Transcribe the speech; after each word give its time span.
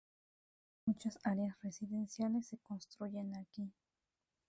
Muchas 0.87 1.19
áreas 1.23 1.61
residenciales 1.61 2.47
se 2.47 2.57
construyen 2.57 3.35
aquí. 3.35 3.71